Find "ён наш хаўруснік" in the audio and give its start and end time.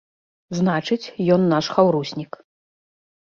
1.35-2.31